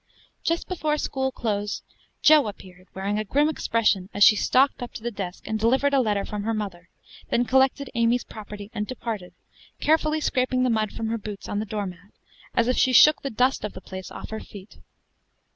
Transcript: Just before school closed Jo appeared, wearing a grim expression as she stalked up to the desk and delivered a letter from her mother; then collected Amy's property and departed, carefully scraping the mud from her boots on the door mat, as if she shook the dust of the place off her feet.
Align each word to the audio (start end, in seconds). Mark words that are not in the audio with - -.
Just 0.43 0.67
before 0.67 0.97
school 0.97 1.31
closed 1.31 1.83
Jo 2.23 2.47
appeared, 2.47 2.87
wearing 2.95 3.19
a 3.19 3.23
grim 3.23 3.47
expression 3.49 4.09
as 4.15 4.23
she 4.23 4.35
stalked 4.35 4.81
up 4.81 4.93
to 4.93 5.03
the 5.03 5.11
desk 5.11 5.45
and 5.47 5.59
delivered 5.59 5.93
a 5.93 5.99
letter 5.99 6.25
from 6.25 6.41
her 6.41 6.55
mother; 6.55 6.89
then 7.29 7.45
collected 7.45 7.91
Amy's 7.93 8.23
property 8.23 8.71
and 8.73 8.87
departed, 8.87 9.33
carefully 9.79 10.19
scraping 10.19 10.63
the 10.63 10.71
mud 10.71 10.91
from 10.91 11.09
her 11.09 11.19
boots 11.19 11.47
on 11.47 11.59
the 11.59 11.65
door 11.67 11.85
mat, 11.85 12.09
as 12.55 12.67
if 12.67 12.77
she 12.77 12.93
shook 12.93 13.21
the 13.21 13.29
dust 13.29 13.63
of 13.63 13.73
the 13.73 13.79
place 13.81 14.09
off 14.09 14.31
her 14.31 14.39
feet. 14.39 14.79